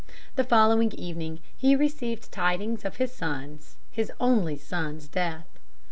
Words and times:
The 0.35 0.43
following 0.43 0.91
evening 0.93 1.41
he 1.55 1.75
received 1.75 2.31
tidings 2.31 2.83
of 2.85 2.95
his 2.95 3.13
son's 3.13 3.75
his 3.91 4.11
only 4.19 4.57
son's 4.57 5.07
death. 5.07 5.59